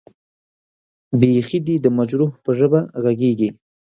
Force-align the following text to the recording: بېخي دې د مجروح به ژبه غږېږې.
بېخي 1.19 1.59
دې 1.67 1.75
د 1.81 1.85
مجروح 1.97 2.31
به 2.43 2.51
ژبه 2.59 2.79
غږېږې. 3.03 3.49